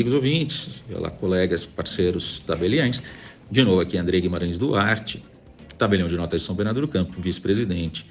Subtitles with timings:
[0.00, 3.02] amigos ouvintes, olá, colegas, parceiros tabeliães.
[3.50, 5.22] De novo aqui, André Guimarães Duarte,
[5.76, 8.06] tabelião de notas de São Bernardo do Campo, vice-presidente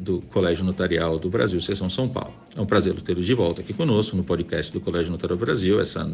[0.00, 2.32] do Colégio Notarial do Brasil, Seção São Paulo.
[2.56, 5.78] É um prazer tê-los de volta aqui conosco no podcast do Colégio Notarial do Brasil,
[5.78, 6.10] essa,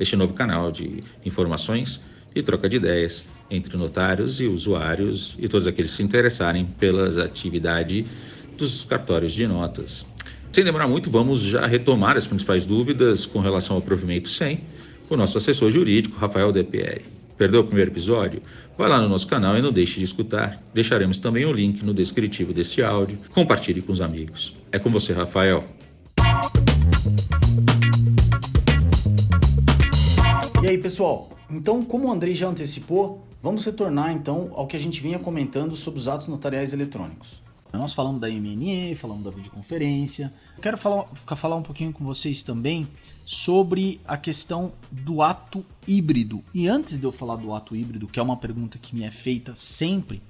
[0.00, 2.00] este novo canal de informações
[2.34, 7.18] e troca de ideias entre notários e usuários e todos aqueles que se interessarem pelas
[7.18, 8.04] atividades
[8.56, 10.04] dos cartórios de notas.
[10.52, 14.60] Sem demorar muito, vamos já retomar as principais dúvidas com relação ao provimento 100
[15.08, 17.02] com o nosso assessor jurídico, Rafael DPR.
[17.36, 18.42] Perdeu o primeiro episódio?
[18.76, 20.60] Vai lá no nosso canal e não deixe de escutar.
[20.74, 23.18] Deixaremos também o link no descritivo deste áudio.
[23.32, 24.56] Compartilhe com os amigos.
[24.72, 25.64] É com você, Rafael.
[30.62, 31.30] E aí, pessoal?
[31.48, 35.76] Então, como o Andrei já antecipou, vamos retornar então ao que a gente vinha comentando
[35.76, 37.47] sobre os atos notariais eletrônicos.
[37.72, 40.32] Nós falamos da MNE, falamos da videoconferência.
[40.60, 42.88] Quero falar, falar um pouquinho com vocês também
[43.24, 46.42] sobre a questão do ato híbrido.
[46.54, 49.10] E antes de eu falar do ato híbrido, que é uma pergunta que me é
[49.10, 50.22] feita sempre,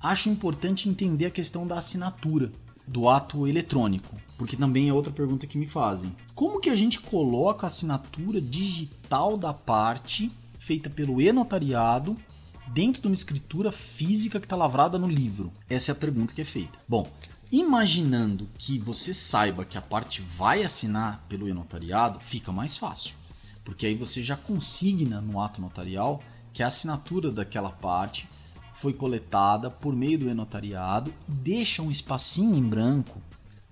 [0.00, 2.50] acho importante entender a questão da assinatura
[2.86, 6.14] do ato eletrônico, porque também é outra pergunta que me fazem.
[6.34, 12.16] Como que a gente coloca a assinatura digital da parte feita pelo e-notariado
[12.72, 15.52] dentro de uma escritura física que está lavrada no livro?
[15.68, 16.78] Essa é a pergunta que é feita.
[16.88, 17.10] Bom,
[17.50, 23.16] imaginando que você saiba que a parte vai assinar pelo e-notariado, fica mais fácil.
[23.64, 28.28] Porque aí você já consigna no ato notarial que a assinatura daquela parte
[28.72, 33.20] foi coletada por meio do e-notariado e deixa um espacinho em branco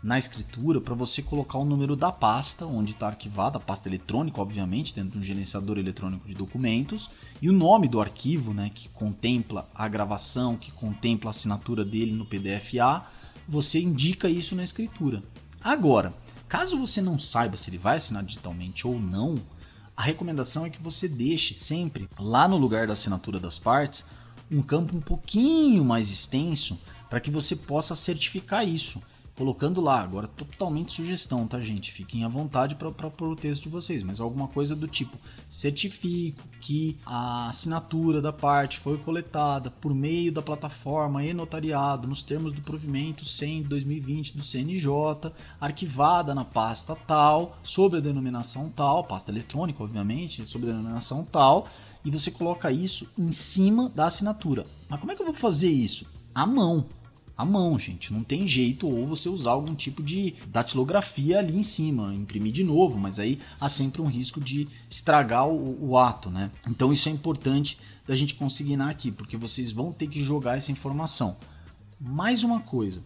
[0.02, 4.40] na escritura para você colocar o número da pasta onde está arquivada, a pasta eletrônica,
[4.40, 8.88] obviamente, dentro de um gerenciador eletrônico de documentos, e o nome do arquivo, né, que
[8.90, 13.08] contempla a gravação, que contempla a assinatura dele no PDF-A,
[13.48, 15.22] você indica isso na escritura.
[15.60, 16.14] Agora,
[16.46, 19.40] caso você não saiba se ele vai assinar digitalmente ou não,
[19.96, 24.04] a recomendação é que você deixe sempre lá no lugar da assinatura das partes
[24.50, 26.78] um campo um pouquinho mais extenso
[27.08, 29.02] para que você possa certificar isso
[29.36, 30.00] colocando lá.
[30.00, 31.92] Agora, totalmente sugestão, tá, gente?
[31.92, 36.96] Fiquem à vontade para o texto de vocês, mas alguma coisa do tipo: certifico que
[37.04, 42.62] a assinatura da parte foi coletada por meio da plataforma e notariado nos termos do
[42.62, 44.90] provimento 100 de 2020 do CNJ,
[45.60, 51.68] arquivada na pasta tal, sob a denominação tal, pasta eletrônica, obviamente, sob a denominação tal,
[52.04, 54.66] e você coloca isso em cima da assinatura.
[54.88, 56.06] Mas como é que eu vou fazer isso?
[56.34, 56.86] À mão
[57.36, 58.12] à mão, gente.
[58.12, 62.64] Não tem jeito, ou você usar algum tipo de datilografia ali em cima, imprimir de
[62.64, 66.50] novo, mas aí há sempre um risco de estragar o, o ato, né?
[66.68, 70.72] Então isso é importante da gente consignar aqui, porque vocês vão ter que jogar essa
[70.72, 71.36] informação.
[72.00, 73.02] Mais uma coisa.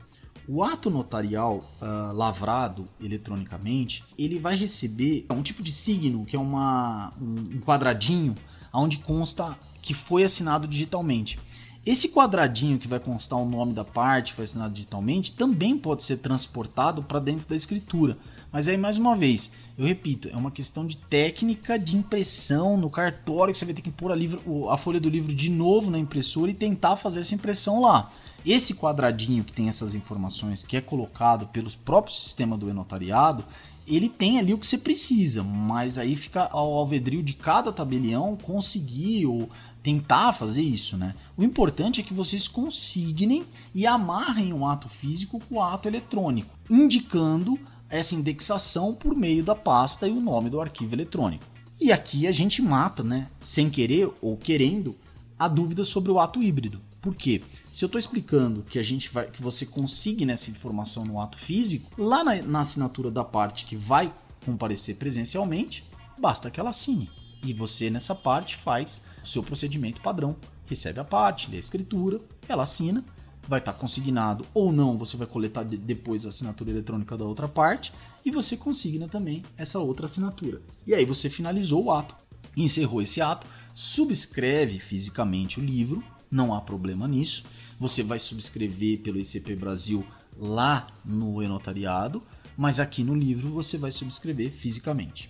[0.48, 6.38] O ato notarial uh, lavrado eletronicamente, ele vai receber um tipo de signo, que é
[6.38, 8.36] uma, um, um quadradinho,
[8.72, 11.38] onde consta que foi assinado digitalmente.
[11.84, 16.18] Esse quadradinho que vai constar o nome da parte, foi assinado digitalmente, também pode ser
[16.18, 18.18] transportado para dentro da escritura.
[18.52, 22.90] Mas aí, mais uma vez, eu repito, é uma questão de técnica de impressão no
[22.90, 25.90] cartório, que você vai ter que pôr a, livro, a folha do livro de novo
[25.90, 28.10] na impressora e tentar fazer essa impressão lá.
[28.44, 33.44] Esse quadradinho que tem essas informações, que é colocado pelos próprios sistemas do e-notariado,
[33.86, 38.36] ele tem ali o que você precisa, mas aí fica ao alvedrio de cada tabelião
[38.36, 39.48] conseguir ou
[39.82, 41.14] tentar fazer isso, né?
[41.36, 46.54] O importante é que vocês consignem e amarrem um ato físico com o ato eletrônico,
[46.68, 47.58] indicando
[47.88, 51.44] essa indexação por meio da pasta e o nome do arquivo eletrônico.
[51.80, 54.94] E aqui a gente mata, né, sem querer ou querendo,
[55.38, 56.80] a dúvida sobre o ato híbrido.
[57.00, 57.42] Por quê?
[57.72, 61.38] Se eu estou explicando que a gente vai, que você consigne essa informação no ato
[61.38, 64.12] físico, lá na, na assinatura da parte que vai
[64.44, 65.84] comparecer presencialmente,
[66.18, 67.10] basta que ela assine.
[67.42, 70.36] E você, nessa parte, faz o seu procedimento padrão.
[70.66, 73.04] Recebe a parte, lê a escritura, ela assina,
[73.48, 77.92] vai estar consignado ou não, você vai coletar depois a assinatura eletrônica da outra parte
[78.24, 80.62] e você consigna também essa outra assinatura.
[80.86, 82.14] E aí você finalizou o ato,
[82.56, 87.44] encerrou esse ato, subscreve fisicamente o livro, não há problema nisso.
[87.78, 92.22] Você vai subscrever pelo ICP Brasil lá no e-notariado,
[92.56, 95.28] mas aqui no livro você vai subscrever fisicamente.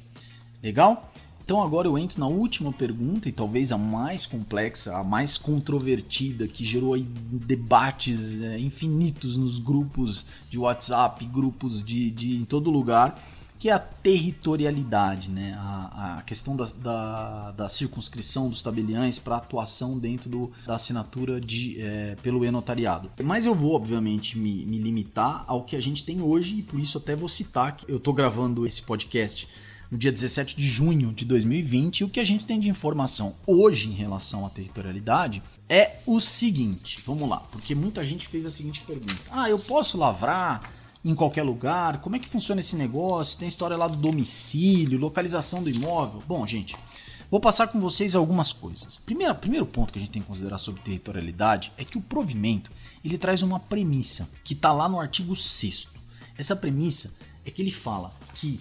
[0.62, 1.10] Legal?
[1.50, 6.46] Então agora eu entro na última pergunta e talvez a mais complexa, a mais controvertida,
[6.46, 13.20] que gerou debates é, infinitos nos grupos de WhatsApp, grupos de, de em todo lugar,
[13.58, 15.58] que é a territorialidade, né?
[15.58, 21.40] a, a questão da, da, da, circunscrição dos tabeliães para atuação dentro do, da assinatura
[21.40, 23.10] de, é, pelo e-notariado.
[23.24, 26.78] Mas eu vou, obviamente, me, me limitar ao que a gente tem hoje e por
[26.78, 29.48] isso até vou citar que eu estou gravando esse podcast
[29.90, 32.00] no dia 17 de junho de 2020.
[32.00, 36.20] E o que a gente tem de informação hoje em relação à territorialidade é o
[36.20, 40.72] seguinte: vamos lá, porque muita gente fez a seguinte pergunta: Ah, eu posso lavrar
[41.04, 42.00] em qualquer lugar?
[42.00, 43.38] Como é que funciona esse negócio?
[43.38, 46.22] Tem história lá do domicílio, localização do imóvel?
[46.26, 46.76] Bom, gente.
[47.30, 48.98] Vou passar com vocês algumas coisas.
[48.98, 52.72] Primeiro, primeiro ponto que a gente tem que considerar sobre territorialidade é que o provimento
[53.04, 55.86] ele traz uma premissa que está lá no artigo 6
[56.36, 57.14] Essa premissa
[57.46, 58.58] é que ele fala que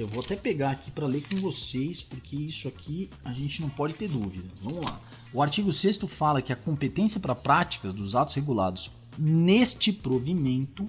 [0.00, 3.68] eu vou até pegar aqui para ler com vocês, porque isso aqui a gente não
[3.68, 4.48] pode ter dúvida.
[4.62, 5.00] Vamos lá.
[5.32, 10.88] O artigo 6 fala que a competência para práticas dos atos regulados neste provimento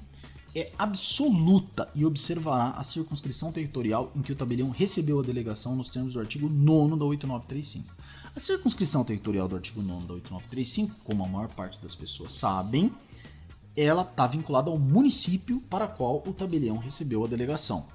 [0.56, 5.90] é absoluta e observará a circunscrição territorial em que o tabelião recebeu a delegação nos
[5.90, 7.94] termos do artigo 9 da 8935.
[8.36, 12.92] A circunscrição territorial do artigo 9 da 8935, como a maior parte das pessoas sabem,
[13.76, 17.86] ela está vinculada ao município para qual o tabelião recebeu a delegação.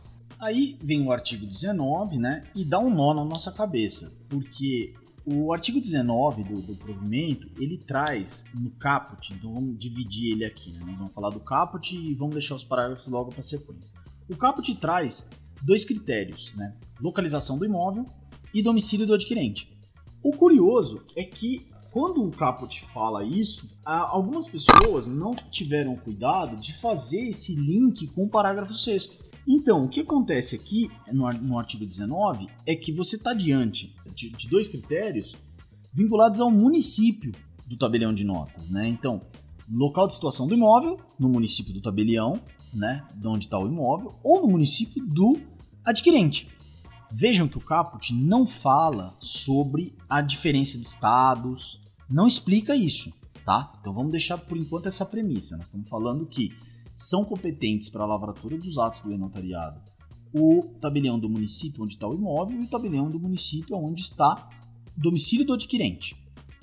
[0.41, 4.95] Aí vem o artigo 19, né, e dá um nó na nossa cabeça, porque
[5.25, 10.71] o artigo 19 do, do provimento, ele traz no caput, então vamos dividir ele aqui,
[10.73, 10.85] né?
[10.87, 13.93] nós vamos falar do caput e vamos deixar os parágrafos logo para sequência.
[14.29, 15.29] O caput traz
[15.63, 18.07] dois critérios, né, localização do imóvel
[18.55, 19.77] e domicílio do adquirente.
[20.23, 26.75] O curioso é que quando o caput fala isso, algumas pessoas não tiveram cuidado de
[26.75, 29.07] fazer esse link com o parágrafo 6
[29.47, 34.31] então, o que acontece aqui no, no artigo 19 é que você está diante de,
[34.31, 35.37] de, dois critérios
[35.95, 37.33] vinculados ao município
[37.67, 38.89] do tabelião de notas, né?
[38.89, 39.23] Então,
[39.71, 42.41] local de situação do imóvel, no município do tabelião,
[42.73, 45.41] né, de onde está o imóvel, ou no município do
[45.85, 46.49] adquirente.
[47.11, 53.13] Vejam que o caput não fala sobre a diferença de estados, não explica isso,
[53.45, 53.73] tá?
[53.81, 55.57] Então vamos deixar por enquanto essa premissa.
[55.57, 56.53] Nós estamos falando que
[56.97, 59.87] são competentes para a lavratura dos atos do notariado
[60.39, 64.49] o tabelião do município onde está o imóvel e o tabelião do município onde está
[64.97, 66.15] o domicílio do adquirente.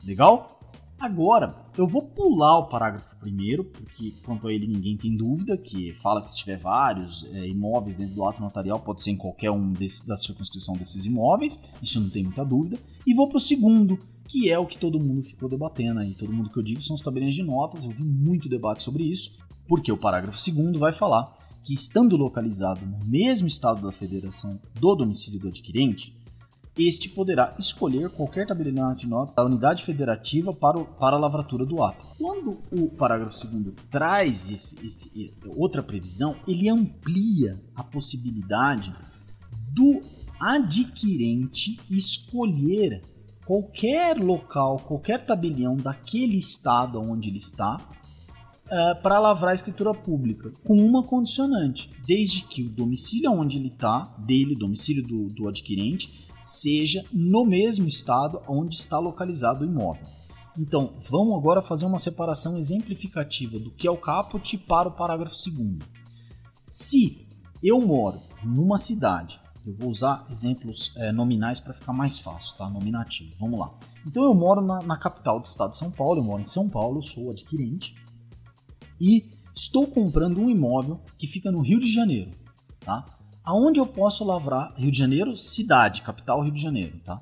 [0.03, 0.59] Legal?
[0.99, 5.91] Agora, eu vou pular o parágrafo primeiro, porque quanto a ele ninguém tem dúvida, que
[5.95, 9.51] fala que se tiver vários é, imóveis dentro do ato notarial, pode ser em qualquer
[9.51, 12.79] um desse, da circunscrição desses imóveis, isso não tem muita dúvida.
[13.05, 16.13] E vou para o segundo, que é o que todo mundo ficou debatendo aí.
[16.15, 19.03] Todo mundo que eu digo são os tabeliões de notas, eu vi muito debate sobre
[19.03, 21.33] isso porque o parágrafo 2 vai falar
[21.63, 26.13] que, estando localizado no mesmo estado da federação do domicílio do adquirente,
[26.77, 31.65] este poderá escolher qualquer tabelião de notas da unidade federativa para, o, para a lavratura
[31.65, 32.03] do ato.
[32.17, 38.93] Quando o parágrafo 2 traz esse, esse, outra previsão, ele amplia a possibilidade
[39.71, 40.01] do
[40.39, 43.03] adquirente escolher
[43.45, 47.92] qualquer local, qualquer tabelião daquele estado onde ele está
[48.73, 53.67] uh, para lavrar a escritura pública, com uma condicionante, desde que o domicílio onde ele
[53.67, 60.05] está, dele, domicílio do, do adquirente, seja no mesmo estado onde está localizado o imóvel.
[60.57, 65.35] Então, vamos agora fazer uma separação exemplificativa do que é o caput para o parágrafo
[65.49, 65.79] 2.
[66.69, 67.25] Se
[67.63, 72.69] eu moro numa cidade, eu vou usar exemplos é, nominais para ficar mais fácil, tá?
[72.69, 73.33] Nominativo.
[73.39, 73.73] Vamos lá.
[74.05, 76.69] Então eu moro na, na, capital do estado de São Paulo, eu moro em São
[76.69, 77.95] Paulo, sou adquirente
[79.03, 82.31] e estou comprando um imóvel que fica no Rio de Janeiro,
[82.79, 83.05] tá?
[83.43, 87.21] Aonde eu posso lavrar Rio de Janeiro, cidade, capital Rio de Janeiro, tá?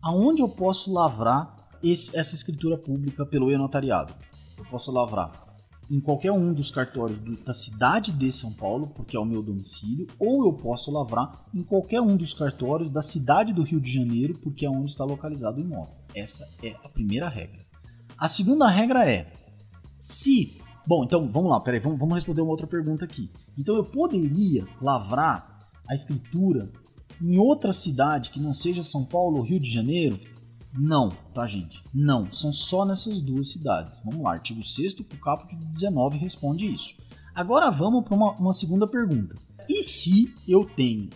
[0.00, 4.14] Aonde eu posso lavrar esse, essa escritura pública pelo e-notariado?
[4.56, 5.30] Eu posso lavrar
[5.90, 9.42] em qualquer um dos cartórios do, da cidade de São Paulo, porque é o meu
[9.42, 13.92] domicílio, ou eu posso lavrar em qualquer um dos cartórios da cidade do Rio de
[13.92, 15.94] Janeiro, porque é onde está localizado o imóvel.
[16.14, 17.66] Essa é a primeira regra.
[18.16, 19.30] A segunda regra é:
[19.98, 23.30] se Bom, então vamos lá, peraí, vamos, vamos responder uma outra pergunta aqui.
[23.58, 26.72] Então eu poderia lavrar a escritura
[27.20, 30.18] em outra cidade que não seja São Paulo ou Rio de Janeiro?
[30.72, 31.84] Não, tá, gente?
[31.92, 34.00] Não, são só nessas duas cidades.
[34.02, 36.94] Vamos lá, artigo 6 do caput 19 responde isso.
[37.34, 39.36] Agora vamos para uma, uma segunda pergunta.
[39.68, 41.10] E se eu tenho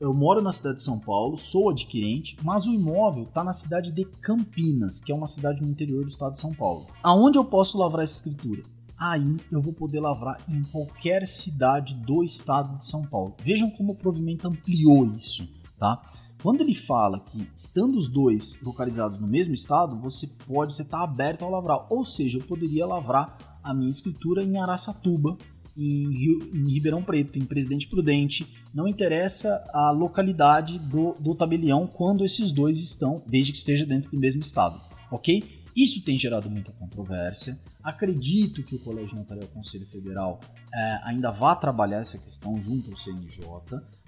[0.00, 3.92] eu moro na cidade de São Paulo, sou adquirente, mas o imóvel está na cidade
[3.92, 6.88] de Campinas, que é uma cidade no interior do estado de São Paulo.
[7.00, 8.73] Aonde eu posso lavrar essa escritura?
[9.12, 13.36] Aí eu vou poder lavrar em qualquer cidade do estado de São Paulo.
[13.42, 16.00] Vejam como o provimento ampliou isso, tá?
[16.42, 21.02] Quando ele fala que estando os dois localizados no mesmo estado, você pode, você está
[21.02, 21.86] aberto ao lavrar.
[21.90, 25.38] Ou seja, eu poderia lavrar a minha escritura em Araçatuba,
[25.76, 28.46] em, Rio, em Ribeirão Preto, em Presidente Prudente.
[28.74, 34.10] Não interessa a localidade do, do tabelião quando esses dois estão, desde que esteja dentro
[34.10, 34.78] do mesmo estado,
[35.10, 35.63] ok?
[35.76, 37.58] Isso tem gerado muita controvérsia.
[37.82, 40.40] Acredito que o Colégio Notarial Conselho Federal
[40.72, 43.44] é, ainda vá trabalhar essa questão junto ao CNJ,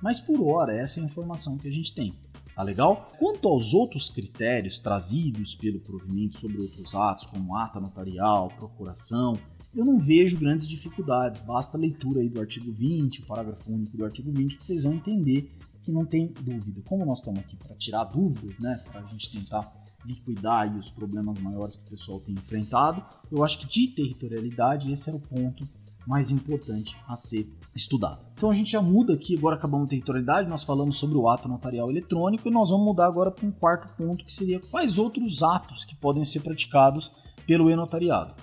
[0.01, 2.15] mas por hora essa é a informação que a gente tem.
[2.55, 3.13] Tá legal?
[3.19, 9.39] Quanto aos outros critérios trazidos pelo provimento sobre outros atos, como ata notarial, procuração,
[9.75, 11.41] eu não vejo grandes dificuldades.
[11.41, 14.85] Basta a leitura aí do artigo 20, o parágrafo único do artigo 20, que vocês
[14.85, 15.51] vão entender
[15.87, 16.83] que não tem dúvida.
[16.89, 19.73] Como nós estamos aqui para tirar dúvidas, né, para a gente tentar
[20.05, 25.09] liquidar os problemas maiores que o pessoal tem enfrentado, eu acho que de territorialidade esse
[25.09, 25.67] era o ponto
[26.05, 28.27] mais importante a ser estudado.
[28.35, 31.89] Então a gente já muda aqui, agora acabamos territorialidade, nós falamos sobre o ato notarial
[31.89, 35.85] eletrônico e nós vamos mudar agora para um quarto ponto que seria quais outros atos
[35.85, 37.13] que podem ser praticados
[37.47, 38.35] pelo e-notariado.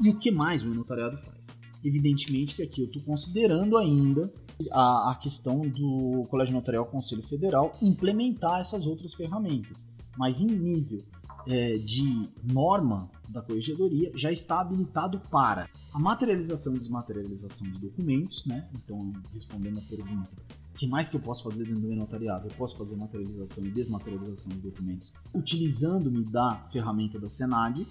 [0.00, 1.56] E o que mais o e-notariado faz?
[1.84, 4.30] Evidentemente que aqui eu estou considerando ainda
[4.70, 9.86] a, a, questão do Colégio Notarial Conselho Federal implementar essas outras ferramentas,
[10.16, 11.04] mas em nível
[11.46, 18.44] é, de norma da corregedoria já está habilitado para a materialização e desmaterialização de documentos,
[18.46, 18.68] né?
[18.74, 20.30] Então, respondendo a pergunta,
[20.76, 22.48] que mais que eu posso fazer dentro do notariado?
[22.48, 27.86] Eu posso fazer materialização e desmaterialização de documentos utilizando-me da ferramenta da Senad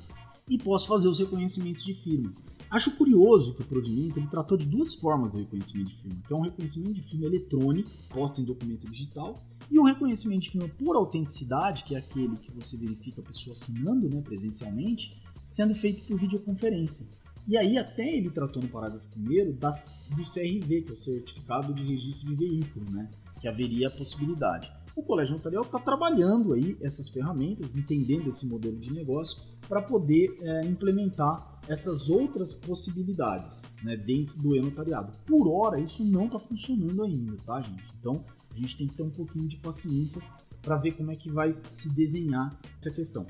[0.48, 2.32] e posso fazer os reconhecimentos de firma.
[2.76, 6.34] Acho curioso que o provimento ele tratou de duas formas do reconhecimento de firma, que
[6.34, 9.42] é um reconhecimento de firma eletrônico, posto em documento digital,
[9.72, 13.54] e o reconhecimento de firma por autenticidade, que é aquele que você verifica a pessoa
[13.54, 17.08] assinando né, presencialmente, sendo feito por videoconferência.
[17.48, 21.82] E aí até ele tratou no parágrafo 1 do CRV, que é o Certificado de
[21.82, 24.70] Registro de Veículo, né, que haveria a possibilidade.
[24.94, 30.38] O Colégio Notarial está trabalhando aí essas ferramentas, entendendo esse modelo de negócio, para poder
[30.42, 35.14] é, implementar essas outras possibilidades né, dentro do e-notariado.
[35.26, 37.92] Por hora, isso não está funcionando ainda, tá, gente?
[38.00, 40.22] Então, a gente tem que ter um pouquinho de paciência
[40.62, 43.26] para ver como é que vai se desenhar essa questão.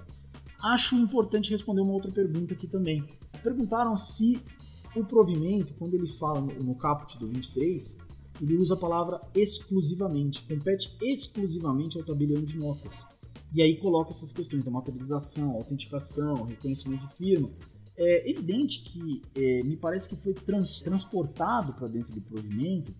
[0.61, 3.03] Acho importante responder uma outra pergunta aqui também.
[3.43, 4.41] Perguntaram se
[4.95, 7.99] o provimento, quando ele fala no, no caput do 23,
[8.41, 13.05] ele usa a palavra exclusivamente, compete exclusivamente ao tabelião de notas.
[13.53, 17.49] E aí coloca essas questões da materialização, autenticação, reconhecimento de firma.
[17.97, 22.93] É evidente que é, me parece que foi trans, transportado para dentro do provimento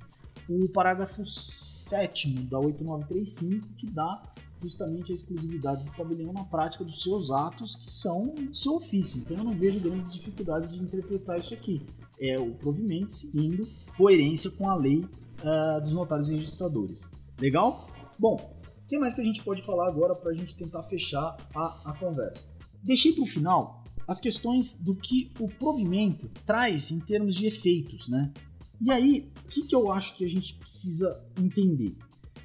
[0.47, 4.21] o parágrafo 7 da 8935, que dá
[4.61, 9.19] justamente a exclusividade do tabelião na prática dos seus atos, que são do seu ofício.
[9.19, 11.81] Então eu não vejo grandes dificuldades de interpretar isso aqui.
[12.19, 17.11] É o provimento seguindo coerência com a lei uh, dos notários e registradores.
[17.39, 17.87] Legal?
[18.17, 21.35] Bom, o que mais que a gente pode falar agora para a gente tentar fechar
[21.55, 22.49] a, a conversa?
[22.83, 28.07] Deixei para o final as questões do que o provimento traz em termos de efeitos,
[28.07, 28.31] né?
[28.79, 31.97] E aí, o que, que eu acho que a gente precisa entender?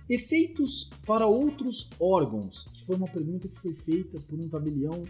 [0.09, 5.03] Efeitos para outros órgãos, que foi uma pergunta que foi feita por um tabelião,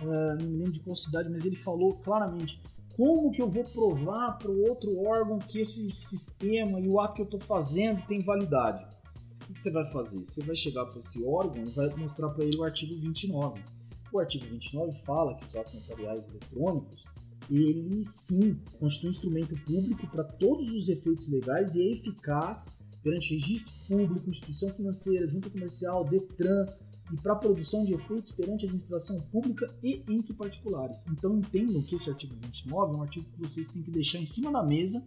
[0.00, 2.62] uh, não me lembro de qual cidade, mas ele falou claramente
[2.96, 7.14] como que eu vou provar para o outro órgão que esse sistema e o ato
[7.14, 8.84] que eu estou fazendo tem validade?
[9.48, 10.24] O que você vai fazer?
[10.24, 13.62] Você vai chegar para esse órgão e vai mostrar para ele o artigo 29.
[14.12, 17.04] O artigo 29 fala que os atos notariais eletrônicos
[17.50, 23.34] ele sim constitui um instrumento público para todos os efeitos legais e é eficaz perante
[23.34, 26.68] registro público, instituição financeira, junta comercial, Detran
[27.10, 31.06] e para produção de efeitos perante a administração pública e entre particulares.
[31.06, 34.26] Então entendam que esse artigo 29 é um artigo que vocês têm que deixar em
[34.26, 35.02] cima da mesa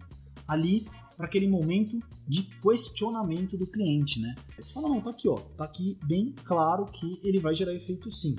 [0.48, 0.88] ali
[1.22, 4.36] para aquele momento de questionamento do cliente, né?
[4.58, 7.76] Aí você fala, não, tá aqui, ó, tá aqui bem claro que ele vai gerar
[7.76, 8.36] efeito sim.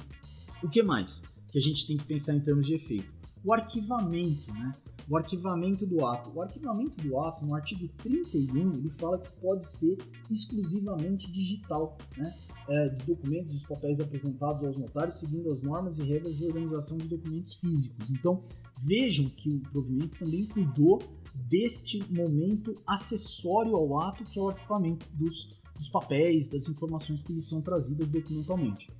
[0.60, 3.22] O que mais que a gente tem que pensar em termos de efeito?
[3.44, 4.74] o arquivamento, né?
[5.08, 6.30] O arquivamento do ato.
[6.34, 9.98] O arquivamento do ato, no artigo 31, ele fala que pode ser
[10.30, 12.34] exclusivamente digital, né?
[12.68, 16.46] É, de documentos e os papéis apresentados aos notários, seguindo as normas e regras de
[16.46, 18.12] organização de documentos físicos.
[18.12, 18.40] Então,
[18.78, 21.02] vejam que o provimento também cuidou
[21.34, 27.32] deste momento acessório ao ato, que é o arquivamento dos, dos papéis, das informações que
[27.32, 28.90] lhes são trazidas documentalmente.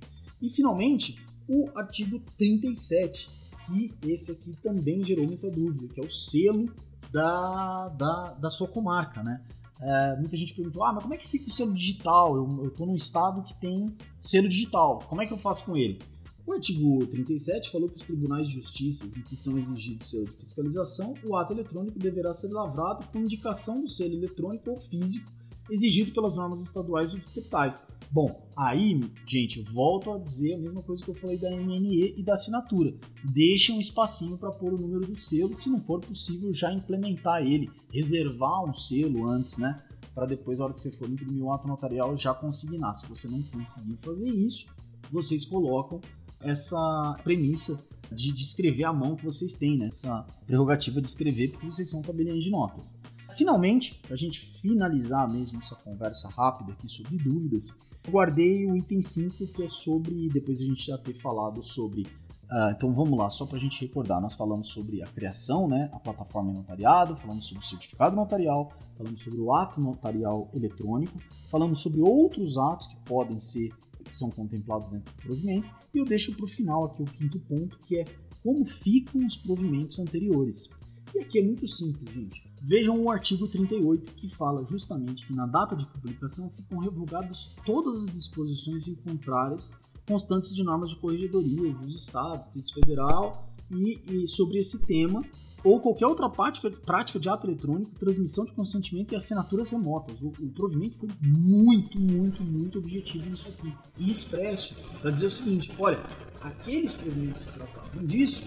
[0.41, 3.29] E, finalmente, o artigo 37,
[3.65, 6.73] que esse aqui também gerou muita dúvida, que é o selo
[7.11, 9.43] da, da, da sua comarca, né?
[9.79, 12.35] É, muita gente perguntou, ah, mas como é que fica o selo digital?
[12.37, 16.01] Eu, estou num estado que tem selo digital, como é que eu faço com ele?
[16.45, 20.33] O artigo 37 falou que os tribunais de justiça em que são exigidos selo de
[20.33, 25.31] fiscalização, o ato eletrônico deverá ser lavrado com indicação do selo eletrônico ou físico
[25.69, 27.87] exigido pelas normas estaduais ou distritais.
[28.11, 32.23] Bom, aí, gente, volto a dizer a mesma coisa que eu falei da MNE e
[32.23, 32.93] da assinatura.
[33.23, 37.41] Deixem um espacinho para pôr o número do selo, se não for possível já implementar
[37.41, 39.81] ele, reservar um selo antes, né?
[40.13, 42.93] Para depois, na hora que você for imprimir o ato notarial, já consignar.
[42.93, 44.75] Se você não conseguir fazer isso,
[45.11, 45.99] vocês colocam
[46.43, 47.79] essa premissa
[48.11, 49.87] de, de escrever à mão que vocês têm, né?
[49.87, 52.95] Essa prerrogativa de escrever porque vocês são tabelinhas de notas.
[53.31, 58.77] Finalmente, para a gente finalizar mesmo essa conversa rápida aqui sobre dúvidas, eu guardei o
[58.77, 62.05] item 5 que é sobre, depois a gente já ter falado sobre
[62.53, 65.89] Uh, então vamos lá, só para a gente recordar, nós falamos sobre a criação, né,
[65.91, 71.17] a plataforma em notariado, falamos sobre o certificado notarial, falamos sobre o ato notarial eletrônico,
[71.49, 73.71] falamos sobre outros atos que podem ser,
[74.13, 77.39] que são contemplados dentro do provimento, e eu deixo para o final aqui o quinto
[77.39, 78.05] ponto, que é
[78.43, 80.69] como ficam os provimentos anteriores.
[81.15, 82.47] E aqui é muito simples, gente.
[82.61, 88.03] Vejam o artigo 38, que fala justamente que na data de publicação ficam revogadas todas
[88.03, 89.71] as disposições em contrárias
[90.07, 95.23] constantes de normas de corregedorias dos estados, Distrito Federal e, e, sobre esse tema
[95.63, 100.21] ou qualquer outra prática, prática de ato eletrônico, transmissão de consentimento e assinaturas remotas.
[100.21, 105.31] O, o provimento foi muito, muito, muito objetivo nisso aqui e expresso para dizer o
[105.31, 105.99] seguinte: olha,
[106.41, 108.45] aqueles provimentos que tratavam disso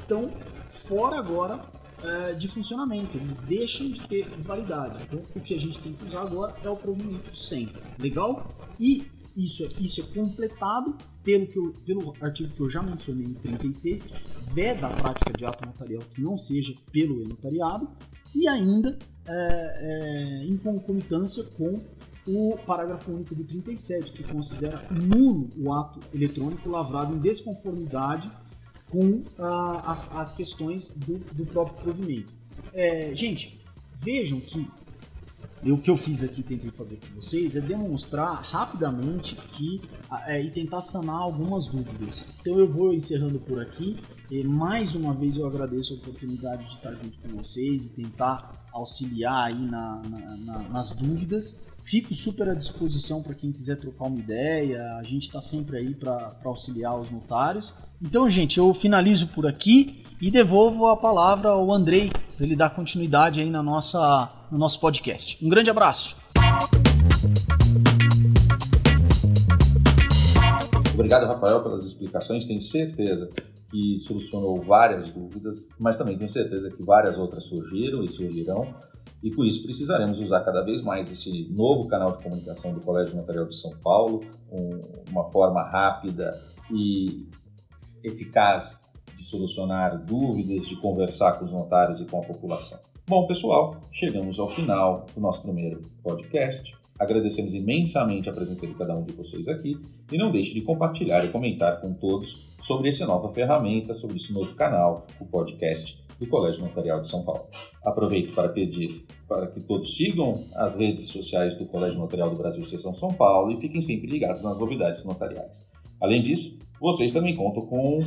[0.00, 0.28] estão
[0.88, 1.60] fora agora
[2.02, 5.02] é, de funcionamento, eles deixam de ter validade.
[5.04, 7.68] Então, o que a gente tem que usar agora é o provimento 100.
[7.98, 8.52] Legal?
[8.78, 9.06] E
[9.36, 13.34] isso, é, isso é completado pelo, que eu, pelo artigo que eu já mencionei em
[13.34, 14.14] 36, que
[14.54, 17.88] veda a prática de ato notarial que não seja pelo e-notariado,
[18.34, 21.80] e ainda é, é, em concomitância com
[22.26, 28.30] o parágrafo único do 37, que considera nulo o ato eletrônico lavrado em desconformidade
[28.90, 32.32] com ah, as, as questões do, do próprio provimento.
[32.72, 33.60] É, gente,
[33.98, 34.68] vejam que
[35.70, 39.80] o que eu fiz aqui, tentei fazer com vocês, é demonstrar rapidamente que
[40.26, 42.26] é, e tentar sanar algumas dúvidas.
[42.40, 43.96] Então eu vou encerrando por aqui.
[44.30, 48.66] E mais uma vez eu agradeço a oportunidade de estar junto com vocês e tentar
[48.72, 51.72] auxiliar aí na, na, na, nas dúvidas.
[51.84, 54.96] Fico super à disposição para quem quiser trocar uma ideia.
[54.96, 57.72] A gente está sempre aí para auxiliar os notários.
[58.00, 62.70] Então, gente, eu finalizo por aqui e devolvo a palavra ao Andrei para ele dar
[62.70, 65.42] continuidade aí na nossa, no nosso podcast.
[65.42, 66.14] Um grande abraço.
[70.92, 72.44] Obrigado, Rafael, pelas explicações.
[72.44, 73.30] Tenho certeza
[73.70, 78.74] que solucionou várias dúvidas, mas também tenho certeza que várias outras surgiram e surgirão.
[79.22, 83.16] E com isso precisaremos usar cada vez mais esse novo canal de comunicação do Colégio
[83.16, 86.38] Notarial de São Paulo, um, uma forma rápida
[86.70, 87.26] e
[88.04, 88.84] eficaz
[89.16, 92.91] de solucionar dúvidas, de conversar com os notários e com a população.
[93.12, 96.74] Bom, pessoal, chegamos ao final do nosso primeiro podcast.
[96.98, 99.78] Agradecemos imensamente a presença de cada um de vocês aqui
[100.10, 104.32] e não deixe de compartilhar e comentar com todos sobre essa nova ferramenta, sobre esse
[104.32, 107.44] novo canal, o podcast do Colégio Notarial de São Paulo.
[107.84, 112.64] Aproveito para pedir para que todos sigam as redes sociais do Colégio Notarial do Brasil
[112.64, 115.52] Seção São Paulo e fiquem sempre ligados nas novidades notariais.
[116.00, 118.02] Além disso, vocês também contam com uh,